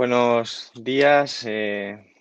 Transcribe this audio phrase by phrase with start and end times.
[0.00, 2.14] Buenos días, eh,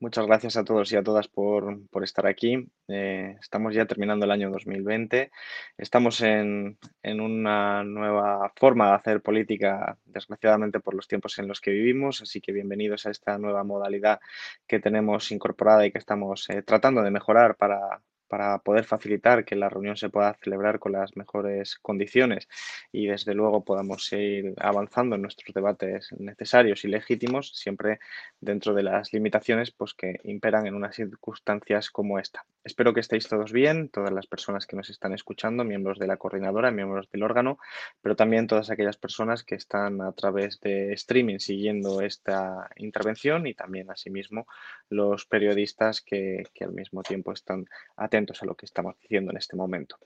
[0.00, 2.66] muchas gracias a todos y a todas por, por estar aquí.
[2.88, 5.30] Eh, estamos ya terminando el año 2020,
[5.78, 11.60] estamos en, en una nueva forma de hacer política, desgraciadamente por los tiempos en los
[11.60, 14.18] que vivimos, así que bienvenidos a esta nueva modalidad
[14.66, 19.56] que tenemos incorporada y que estamos eh, tratando de mejorar para, para poder facilitar que
[19.56, 22.48] la reunión se pueda celebrar con las mejores condiciones
[22.92, 27.98] y desde luego podamos seguir avanzando en nuestros debates necesarios y legítimos, siempre
[28.40, 32.46] dentro de las limitaciones pues, que imperan en unas circunstancias como esta.
[32.62, 36.18] Espero que estéis todos bien, todas las personas que nos están escuchando, miembros de la
[36.18, 37.58] coordinadora, miembros del órgano,
[38.02, 43.54] pero también todas aquellas personas que están a través de streaming siguiendo esta intervención y
[43.54, 44.46] también asimismo
[44.90, 49.38] los periodistas que, que al mismo tiempo están atentos a lo que estamos diciendo en
[49.38, 49.96] este momento.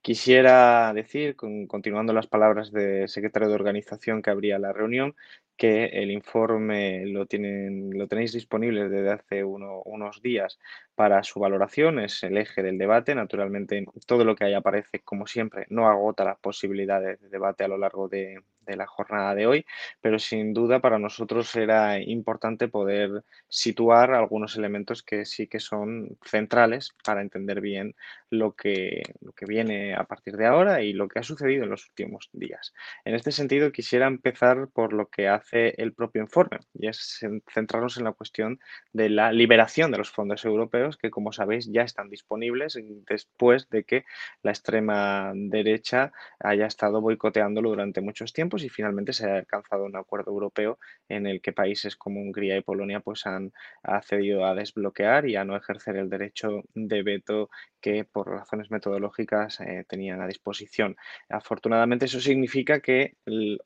[0.00, 5.14] Quisiera decir, continuando las palabras del secretario de organización que abría la reunión,
[5.60, 10.58] que el informe lo, tienen, lo tenéis disponible desde hace unos días
[10.94, 13.14] para su valoración, es el eje del debate.
[13.14, 17.68] Naturalmente, todo lo que ahí aparece, como siempre, no agota las posibilidades de debate a
[17.68, 18.40] lo largo de,
[18.70, 19.66] de la jornada de hoy,
[20.00, 26.16] pero sin duda para nosotros era importante poder situar algunos elementos que sí que son
[26.24, 27.94] centrales para entender bien
[28.30, 31.70] lo que, lo que viene a partir de ahora y lo que ha sucedido en
[31.70, 32.72] los últimos días.
[33.04, 37.20] En este sentido, quisiera empezar por lo que hace el propio informe y es
[37.52, 38.60] centrarnos en la cuestión
[38.92, 43.84] de la liberación de los fondos europeos que, como sabéis, ya están disponibles después de
[43.84, 44.04] que
[44.42, 49.96] la extrema derecha haya estado boicoteándolo durante muchos tiempos y finalmente se ha alcanzado un
[49.96, 53.52] acuerdo europeo en el que países como Hungría y Polonia pues han
[53.82, 59.60] accedido a desbloquear y a no ejercer el derecho de veto que por razones metodológicas
[59.60, 60.96] eh, tenían a disposición.
[61.28, 63.16] Afortunadamente eso significa que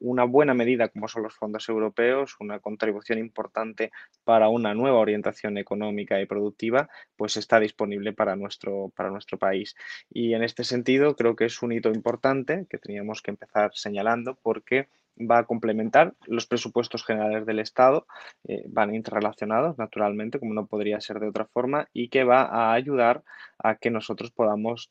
[0.00, 3.90] una buena medida como son los fondos europeos, una contribución importante
[4.24, 9.74] para una nueva orientación económica y productiva, pues está disponible para nuestro, para nuestro país.
[10.10, 14.38] Y en este sentido creo que es un hito importante que teníamos que empezar señalando
[14.42, 14.83] porque
[15.18, 16.14] va a complementar.
[16.26, 18.06] Los presupuestos generales del Estado,
[18.48, 22.72] eh, van interrelacionados naturalmente, como no podría ser de otra forma, y que va a
[22.72, 23.22] ayudar
[23.58, 24.88] a que nosotros podamos,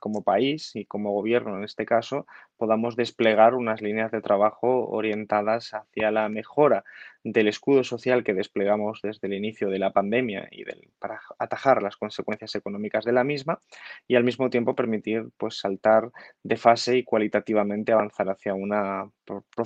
[0.00, 2.26] como país y como gobierno en este caso,
[2.56, 6.84] podamos desplegar unas líneas de trabajo orientadas hacia la mejora
[7.32, 10.64] del escudo social que desplegamos desde el inicio de la pandemia y
[10.98, 13.60] para atajar las consecuencias económicas de la misma
[14.06, 16.10] y al mismo tiempo permitir pues, saltar
[16.42, 18.72] de fase y cualitativamente avanzar hacia un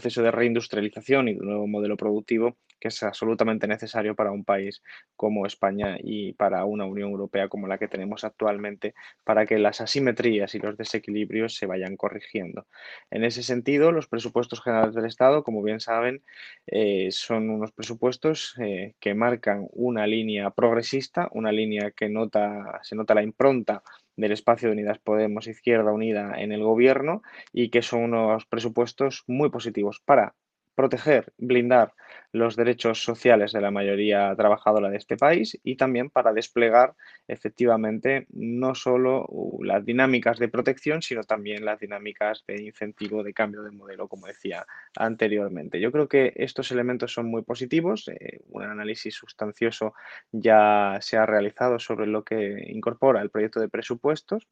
[0.01, 4.45] proceso de reindustrialización y de un nuevo modelo productivo que es absolutamente necesario para un
[4.45, 4.83] país
[5.15, 9.83] como España y para una Unión Europea como la que tenemos actualmente para que las
[9.83, 12.67] asimetrías y los desequilibrios se vayan corrigiendo.
[13.11, 16.23] En ese sentido, los presupuestos generales del Estado, como bien saben,
[16.67, 22.97] eh, son unos presupuestos eh, que marcan una línea progresista, una línea que nota, se
[22.97, 23.83] nota la impronta
[24.21, 27.23] del espacio de Unidas Podemos Izquierda Unida en el gobierno
[27.53, 30.35] y que son unos presupuestos muy positivos para
[30.81, 31.93] proteger, blindar
[32.33, 36.95] los derechos sociales de la mayoría trabajadora de este país y también para desplegar
[37.29, 39.29] efectivamente no solo
[39.63, 44.27] las dinámicas de protección, sino también las dinámicas de incentivo de cambio de modelo, como
[44.27, 44.65] decía
[44.97, 45.81] anteriormente.
[45.81, 48.09] Yo creo que estos elementos son muy positivos.
[48.09, 49.93] Eh, un análisis sustancioso
[50.33, 54.49] ya se ha realizado sobre lo que incorpora el proyecto de presupuestos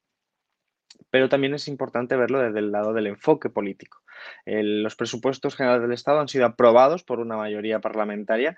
[1.11, 4.03] pero también es importante verlo desde el lado del enfoque político.
[4.47, 8.57] los presupuestos generales del Estado han sido aprobados por una mayoría parlamentaria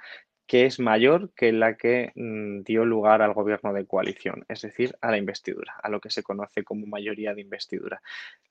[0.50, 4.96] que es mayor que la que mm, dio lugar al gobierno de coalición, es decir,
[5.00, 8.02] a la investidura, a lo que se conoce como mayoría de investidura.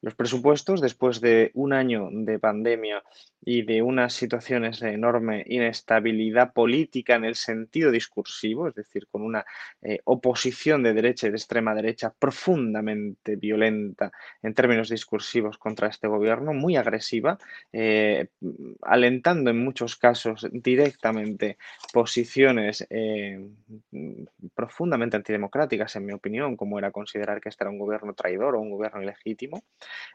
[0.02, 3.04] Los presupuestos, después de un año de pandemia
[3.44, 9.22] y de unas situaciones de enorme inestabilidad política en el sentido discursivo, es decir, con
[9.22, 9.46] una
[9.82, 14.10] eh, oposición de derecha y de extrema derecha profundamente violenta
[14.42, 17.38] en términos discursivos contra este gobierno, muy agresiva,
[17.74, 18.28] eh,
[18.84, 21.58] alentando en muchos casos directamente
[21.92, 23.40] posiciones eh,
[24.56, 28.60] profundamente antidemocráticas, en mi opinión, como era considerar que este era un gobierno traidor o
[28.60, 29.64] un gobierno ilegítimo,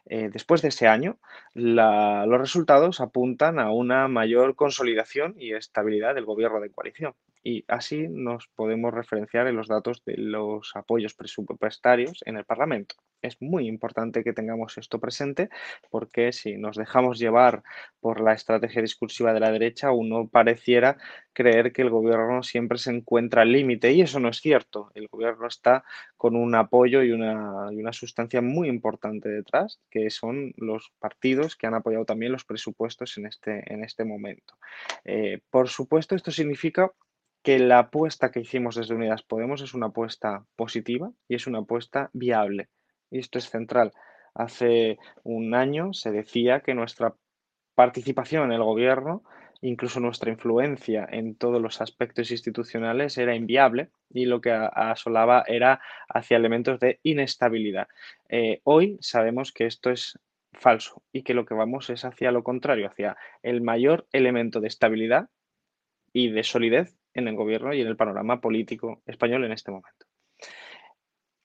[0.07, 1.19] eh, después de ese año,
[1.55, 7.15] los resultados apuntan a una mayor consolidación y estabilidad del gobierno de coalición.
[7.45, 12.97] Y así nos podemos referenciar en los datos de los apoyos presupuestarios en el Parlamento.
[13.21, 15.51] Es muy importante que tengamos esto presente
[15.91, 17.63] porque si nos dejamos llevar
[18.01, 20.97] por la estrategia discursiva de la derecha, uno pareciera
[21.33, 24.91] creer que el gobierno siempre se encuentra al límite y eso no es cierto.
[24.95, 25.85] El gobierno está
[26.17, 31.57] con un apoyo y una, y una sustancia muy importante detrás, que son los partidos
[31.57, 34.55] que han apoyado también los presupuestos en este, en este momento.
[35.05, 36.91] Eh, por supuesto, esto significa
[37.45, 41.59] que la apuesta que hicimos desde Unidas Podemos es una apuesta positiva y es una
[41.59, 42.71] apuesta viable.
[43.11, 43.93] Y esto es central.
[44.35, 47.15] Hace un año se decía que nuestra
[47.75, 49.25] participación en el gobierno,
[49.61, 55.83] incluso nuestra influencia en todos los aspectos institucionales era inviable y lo que asolaba era
[56.09, 57.89] hacia elementos de inestabilidad.
[58.31, 60.19] Eh, hoy sabemos que esto es
[60.55, 64.69] falso y que lo que vamos es hacia lo contrario, hacia el mayor elemento de
[64.69, 65.29] estabilidad
[66.15, 70.07] y de solidez en el gobierno y en el panorama político español en este momento.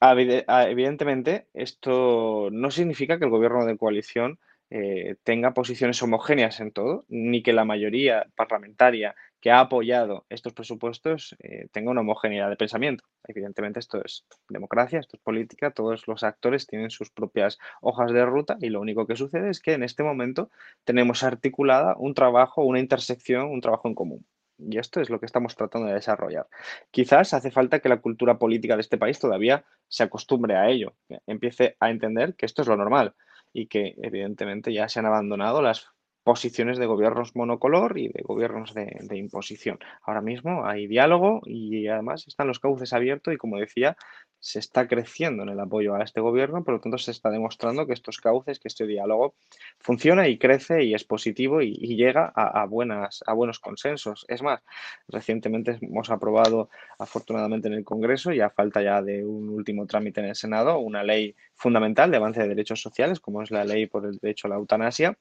[0.01, 4.39] Evidentemente, esto no significa que el gobierno de coalición
[4.71, 10.53] eh, tenga posiciones homogéneas en todo, ni que la mayoría parlamentaria que ha apoyado estos
[10.53, 13.03] presupuestos eh, tenga una homogeneidad de pensamiento.
[13.27, 18.25] Evidentemente esto es democracia, esto es política, todos los actores tienen sus propias hojas de
[18.25, 20.51] ruta y lo único que sucede es que en este momento
[20.83, 24.25] tenemos articulada un trabajo, una intersección, un trabajo en común.
[24.59, 26.47] Y esto es lo que estamos tratando de desarrollar.
[26.91, 30.93] Quizás hace falta que la cultura política de este país todavía se acostumbre a ello,
[31.25, 33.15] empiece a entender que esto es lo normal
[33.53, 35.87] y que evidentemente ya se han abandonado las
[36.23, 39.79] posiciones de gobiernos monocolor y de gobiernos de, imposición.
[40.03, 43.97] Ahora mismo hay diálogo y además están los cauces abiertos y como decía,
[44.39, 47.85] se está creciendo en el apoyo a este gobierno, por lo tanto se está demostrando
[47.85, 49.35] que estos cauces, que este diálogo
[49.79, 54.25] funciona y crece y es positivo y, llega a, buenas, a buenos consensos.
[54.29, 54.61] Es más,
[55.07, 60.21] recientemente hemos aprobado afortunadamente en el Congreso y a falta ya de un último trámite
[60.21, 63.85] en el Senado, una ley fundamental de avance de derechos sociales, como es la ley
[63.85, 65.17] por el derecho a la eutanasia,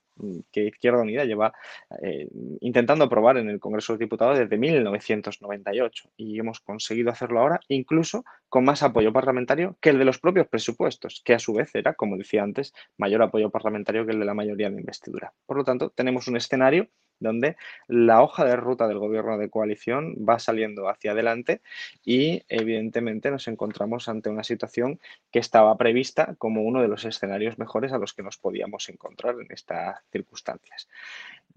[0.52, 1.52] que Izquierda Unida lleva
[2.00, 2.28] eh,
[2.60, 8.24] intentando aprobar en el Congreso de Diputados desde 1998 y hemos conseguido hacerlo ahora incluso
[8.48, 11.94] con más apoyo parlamentario que el de los propios presupuestos, que a su vez era,
[11.94, 15.32] como decía antes, mayor apoyo parlamentario que el de la mayoría de investidura.
[15.44, 16.88] Por lo tanto, tenemos un escenario
[17.20, 17.56] donde
[17.86, 21.60] la hoja de ruta del gobierno de coalición va saliendo hacia adelante
[22.04, 25.00] y evidentemente nos encontramos ante una situación
[25.30, 29.36] que estaba prevista como uno de los escenarios mejores a los que nos podíamos encontrar
[29.40, 30.88] en estas circunstancias.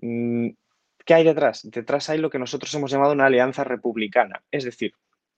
[0.01, 0.49] Mm,
[1.05, 1.61] ¿Qué hay detrás?
[1.69, 4.93] Detrás hay lo que nosotros hemos llamado una alianza republicana, es decir,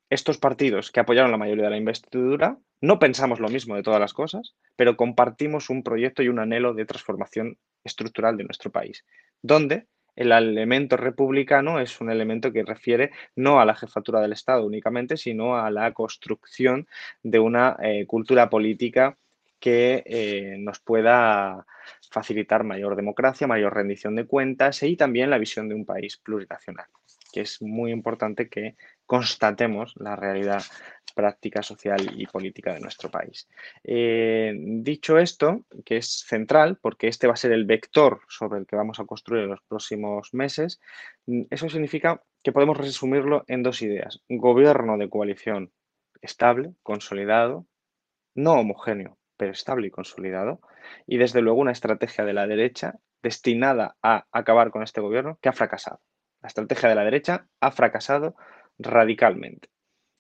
[0.09, 3.99] estos partidos que apoyaron la mayoría de la investidura no pensamos lo mismo de todas
[4.01, 9.05] las cosas, pero compartimos un proyecto y un anhelo de transformación estructural de nuestro país,
[9.41, 14.65] donde el elemento republicano es un elemento que refiere no a la jefatura del Estado
[14.65, 16.87] únicamente, sino a la construcción
[17.23, 19.17] de una eh, cultura política
[19.59, 21.65] que eh, nos pueda
[22.11, 26.85] facilitar mayor democracia, mayor rendición de cuentas y también la visión de un país plurinacional,
[27.31, 28.75] que es muy importante que
[29.13, 30.63] constatemos la realidad
[31.13, 33.47] práctica, social y política de nuestro país.
[33.83, 38.65] Eh, dicho esto, que es central, porque este va a ser el vector sobre el
[38.65, 40.81] que vamos a construir en los próximos meses,
[41.27, 44.19] mm, eso significa que podemos resumirlo en dos ideas.
[44.27, 45.71] Gobierno de coalición
[46.23, 47.67] estable, consolidado,
[48.33, 50.59] no homogéneo, pero estable y consolidado,
[51.05, 55.49] y desde luego una estrategia de la derecha destinada a acabar con este gobierno que
[55.49, 56.01] ha fracasado.
[56.41, 58.35] La estrategia de la derecha ha fracasado
[58.79, 59.69] radicalmente.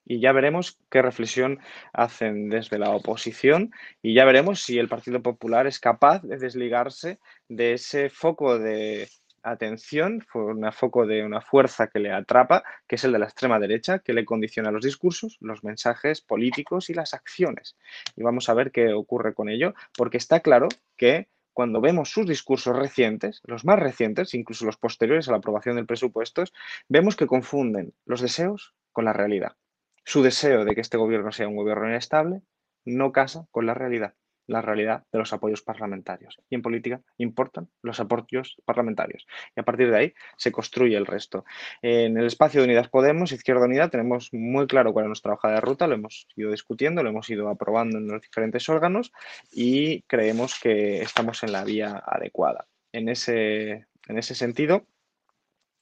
[0.05, 1.59] Y ya veremos qué reflexión
[1.93, 3.71] hacen desde la oposición
[4.01, 9.07] y ya veremos si el Partido Popular es capaz de desligarse de ese foco de
[9.43, 13.59] atención, un foco de una fuerza que le atrapa, que es el de la extrema
[13.59, 17.77] derecha, que le condiciona los discursos, los mensajes políticos y las acciones.
[18.15, 22.25] Y vamos a ver qué ocurre con ello, porque está claro que cuando vemos sus
[22.25, 26.43] discursos recientes, los más recientes, incluso los posteriores a la aprobación del presupuesto,
[26.89, 29.55] vemos que confunden los deseos con la realidad.
[30.03, 32.41] Su deseo de que este gobierno sea un gobierno inestable
[32.85, 34.15] no casa con la realidad
[34.53, 36.39] la realidad de los apoyos parlamentarios.
[36.49, 39.25] Y en política importan los apoyos parlamentarios.
[39.55, 41.43] Y a partir de ahí se construye el resto.
[41.81, 45.49] En el espacio de Unidas Podemos, Izquierda Unida, tenemos muy claro cuál es nuestra hoja
[45.49, 49.11] de ruta, lo hemos ido discutiendo, lo hemos ido aprobando en los diferentes órganos
[49.51, 52.67] y creemos que estamos en la vía adecuada.
[52.91, 54.85] En ese, en ese sentido,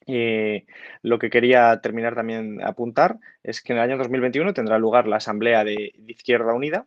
[0.06, 0.66] eh,
[1.02, 5.16] lo que quería terminar también apuntar es que en el año 2021 tendrá lugar la
[5.16, 6.86] Asamblea de Izquierda Unida,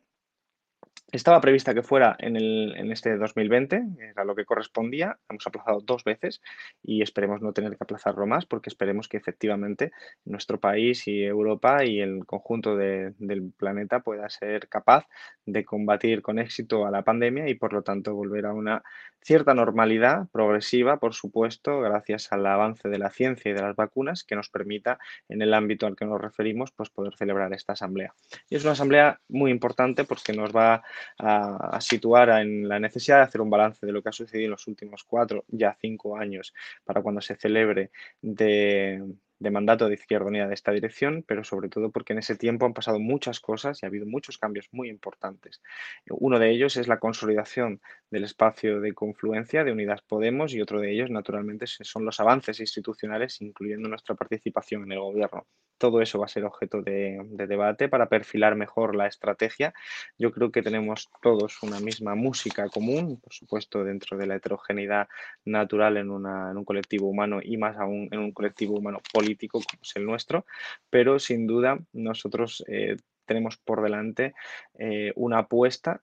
[1.16, 3.82] Estaba prevista que fuera en, el, en este 2020,
[4.12, 6.42] era lo que correspondía, hemos aplazado dos veces
[6.84, 9.94] y esperemos no tener que aplazarlo más porque esperemos que efectivamente
[10.26, 15.08] nuestro país y Europa y el conjunto de- del planeta pueda ser capaz
[15.46, 18.84] de combatir con éxito a la pandemia y por lo tanto volver a una
[19.22, 24.24] cierta normalidad progresiva, por supuesto, gracias al avance de la ciencia y de las vacunas
[24.24, 28.14] que nos permita en el ámbito al que nos referimos pues poder celebrar esta asamblea.
[28.50, 30.84] Y es una asamblea muy importante porque nos va
[31.20, 34.52] a situar en la necesidad de hacer un balance de lo que ha sucedido en
[34.52, 39.04] los últimos cuatro, ya cinco años, para cuando se celebre de,
[39.40, 42.66] de mandato de Izquierda Unida de esta dirección, pero sobre todo porque en ese tiempo
[42.66, 45.62] han pasado muchas cosas y ha habido muchos cambios muy importantes.
[46.10, 50.80] Uno de ellos es la consolidación del espacio de confluencia de Unidas Podemos y otro
[50.80, 55.46] de ellos, naturalmente, son los avances institucionales, incluyendo nuestra participación en el gobierno.
[55.78, 59.74] Todo eso va a ser objeto de, de debate para perfilar mejor la estrategia.
[60.18, 65.10] Yo creo que tenemos todos una misma música común, por supuesto, dentro de la heterogeneidad
[65.44, 69.25] natural en, una, en un colectivo humano y más aún en un colectivo humano político
[69.50, 70.46] como es el nuestro,
[70.90, 74.34] pero sin duda nosotros eh, tenemos por delante
[74.78, 76.02] eh, una apuesta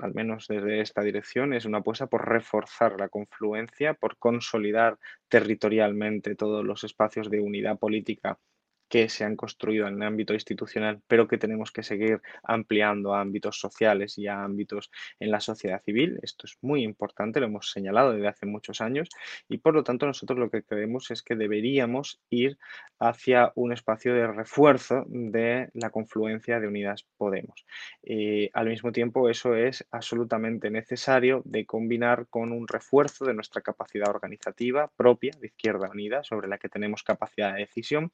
[0.00, 6.36] al menos desde esta dirección, es una apuesta por reforzar la confluencia, por consolidar territorialmente
[6.36, 8.38] todos los espacios de unidad política
[8.88, 13.20] que se han construido en el ámbito institucional, pero que tenemos que seguir ampliando a
[13.20, 16.18] ámbitos sociales y a ámbitos en la sociedad civil.
[16.22, 19.08] Esto es muy importante, lo hemos señalado desde hace muchos años
[19.48, 22.58] y por lo tanto nosotros lo que creemos es que deberíamos ir
[22.98, 27.66] hacia un espacio de refuerzo de la confluencia de Unidas Podemos.
[28.02, 33.62] Eh, al mismo tiempo, eso es absolutamente necesario de combinar con un refuerzo de nuestra
[33.62, 38.12] capacidad organizativa propia de Izquierda Unida, sobre la que tenemos capacidad de decisión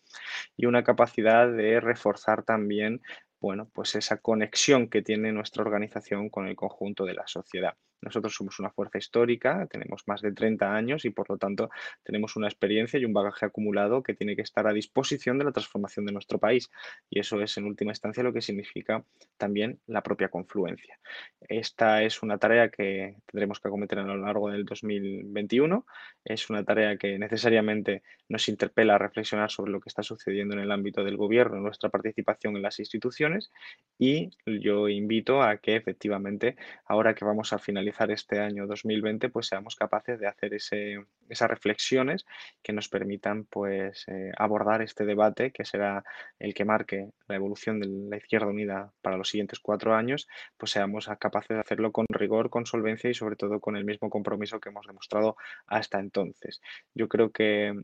[0.57, 3.03] y una capacidad de reforzar también
[3.41, 7.75] bueno, pues esa conexión que tiene nuestra organización con el conjunto de la sociedad.
[8.02, 11.71] Nosotros somos una fuerza histórica, tenemos más de 30 años y por lo tanto
[12.02, 15.52] tenemos una experiencia y un bagaje acumulado que tiene que estar a disposición de la
[15.52, 16.71] transformación de nuestro país.
[17.11, 19.04] Y eso es en última instancia lo que significa
[19.37, 20.99] también la propia confluencia.
[21.40, 25.85] Esta es una tarea que tendremos que acometer a lo largo del 2021.
[26.25, 30.61] Es una tarea que necesariamente nos interpela a reflexionar sobre lo que está sucediendo en
[30.61, 33.50] el ámbito del gobierno, nuestra participación en las instituciones
[33.99, 39.47] y yo invito a que efectivamente ahora que vamos a finalizar este año 2020, pues
[39.47, 42.25] seamos capaces de hacer ese, esas reflexiones
[42.63, 46.05] que nos permitan pues eh, abordar este debate que será
[46.39, 50.73] el que marque la evolución de la Izquierda Unida para los siguientes cuatro años, pues
[50.73, 54.61] seamos capaces de hacerlo con rigor, con solvencia y sobre todo con el mismo compromiso
[54.61, 56.61] que hemos demostrado hasta entonces.
[56.95, 57.75] Yo creo que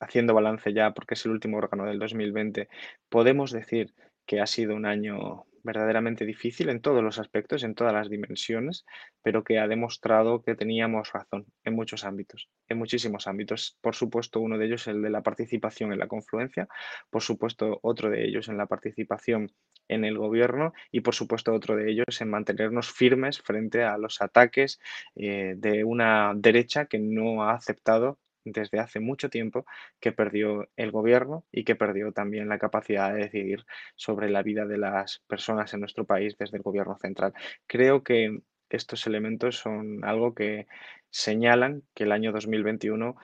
[0.00, 2.68] haciendo balance ya, porque es el último órgano del 2020,
[3.08, 3.94] podemos decir
[4.26, 8.86] que ha sido un año verdaderamente difícil en todos los aspectos, en todas las dimensiones,
[9.22, 13.76] pero que ha demostrado que teníamos razón en muchos ámbitos, en muchísimos ámbitos.
[13.82, 16.68] Por supuesto, uno de ellos el de la participación en la confluencia,
[17.10, 19.52] por supuesto, otro de ellos en la participación
[19.88, 24.22] en el gobierno y, por supuesto, otro de ellos en mantenernos firmes frente a los
[24.22, 24.80] ataques
[25.14, 29.66] eh, de una derecha que no ha aceptado desde hace mucho tiempo
[30.00, 34.64] que perdió el gobierno y que perdió también la capacidad de decidir sobre la vida
[34.66, 37.34] de las personas en nuestro país desde el gobierno central.
[37.66, 40.66] Creo que estos elementos son algo que
[41.10, 43.16] señalan que el año 2021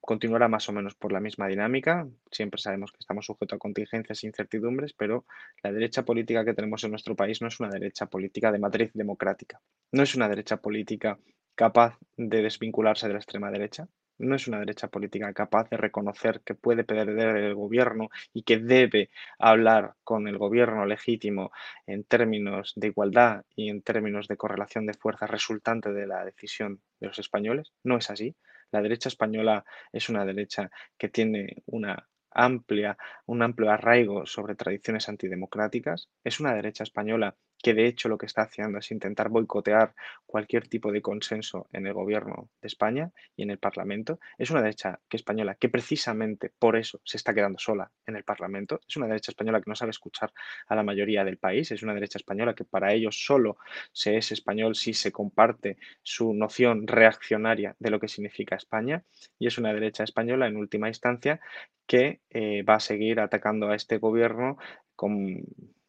[0.00, 2.08] continuará más o menos por la misma dinámica.
[2.30, 5.26] Siempre sabemos que estamos sujetos a contingencias e incertidumbres, pero
[5.62, 8.90] la derecha política que tenemos en nuestro país no es una derecha política de matriz
[8.94, 9.60] democrática.
[9.92, 11.18] No es una derecha política
[11.54, 13.86] capaz de desvincularse de la extrema derecha
[14.20, 18.58] no es una derecha política capaz de reconocer que puede perder el gobierno y que
[18.58, 21.50] debe hablar con el gobierno legítimo
[21.86, 26.80] en términos de igualdad y en términos de correlación de fuerzas resultante de la decisión
[27.00, 27.72] de los españoles.
[27.82, 28.36] No es así.
[28.70, 32.96] La derecha española es una derecha que tiene una amplia,
[33.26, 36.08] un amplio arraigo sobre tradiciones antidemocráticas.
[36.22, 39.94] Es una derecha española que de hecho lo que está haciendo es intentar boicotear
[40.26, 44.18] cualquier tipo de consenso en el gobierno de España y en el Parlamento.
[44.38, 48.24] Es una derecha que española que precisamente por eso se está quedando sola en el
[48.24, 48.80] Parlamento.
[48.88, 50.32] Es una derecha española que no sabe escuchar
[50.68, 51.70] a la mayoría del país.
[51.70, 53.58] Es una derecha española que para ellos solo
[53.92, 59.04] se es español si se comparte su noción reaccionaria de lo que significa España.
[59.38, 61.40] Y es una derecha española en última instancia
[61.86, 64.58] que eh, va a seguir atacando a este gobierno
[64.94, 65.42] con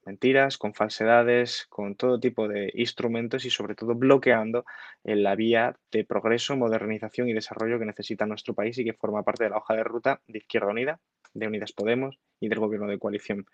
[0.05, 4.65] mentiras, con falsedades, con todo tipo de instrumentos y sobre todo bloqueando
[5.03, 9.23] en la vía de progreso, modernización y desarrollo que necesita nuestro país y que forma
[9.23, 10.99] parte de la hoja de ruta de Izquierda Unida,
[11.33, 13.45] de Unidas Podemos y del gobierno de coalición.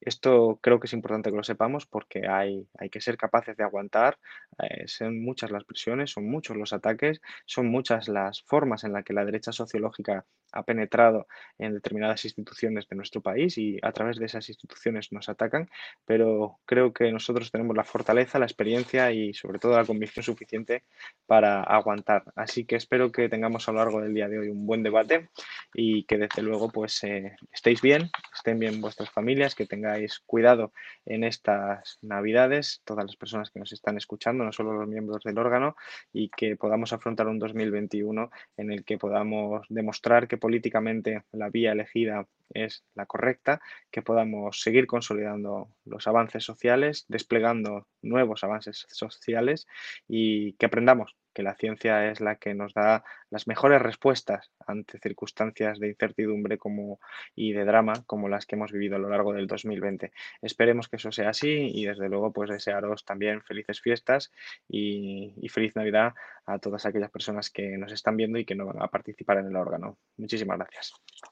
[0.00, 3.64] Esto creo que es importante que lo sepamos porque hay, hay que ser capaces de
[3.64, 4.18] aguantar.
[4.62, 9.04] eh, son muchas las presiones, son muchos los ataques, son muchas las formas en las
[9.04, 11.26] que la derecha sociológica ha penetrado
[11.58, 15.68] en determinadas instituciones de nuestro país y a través de esas instituciones nos atacan,
[16.04, 20.84] pero creo que nosotros tenemos la fortaleza, la experiencia y sobre todo la convicción suficiente
[21.26, 22.24] para aguantar.
[22.36, 25.30] Así que espero que tengamos a lo largo del día de hoy un buen debate
[25.74, 30.72] y que desde luego pues eh, estéis bien, estén bien vuestras familias, que tengáis cuidado
[31.04, 35.38] en estas navidades, todas las personas que nos están escuchando, no solo los miembros del
[35.38, 35.76] órgano,
[36.12, 41.72] y que podamos afrontar un 2021 en el que podamos demostrar que políticamente la vía
[41.72, 43.60] elegida es la correcta,
[43.90, 49.66] que podamos seguir consolidando los avances sociales, desplegando nuevos avances sociales
[50.08, 54.98] y que aprendamos que la ciencia es la que nos da las mejores respuestas ante
[54.98, 57.00] circunstancias de incertidumbre como,
[57.34, 60.12] y de drama como las que hemos vivido a lo largo del 2020.
[60.42, 64.32] Esperemos que eso sea así y desde luego pues desearos también felices fiestas
[64.68, 66.12] y, y feliz Navidad
[66.46, 69.46] a todas aquellas personas que nos están viendo y que no van a participar en
[69.46, 69.98] el órgano.
[70.16, 70.92] Muchísimas gracias.